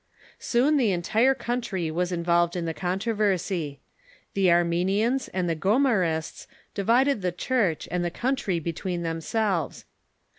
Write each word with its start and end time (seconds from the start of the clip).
Soon 0.39 0.77
the 0.77 0.91
entire 0.91 1.35
country 1.35 1.91
was 1.91 2.11
involved 2.11 2.55
in 2.55 2.65
the 2.65 2.73
controversy. 2.73 3.81
The 4.33 4.49
Arminians 4.49 5.27
and 5.27 5.47
the 5.47 5.55
Gomarists 5.55 6.47
divided 6.73 7.21
the 7.21 7.31
Church 7.31 7.87
and 7.91 8.03
the 8.03 8.09
country 8.09 8.57
between 8.59 9.03
themselves. 9.03 9.85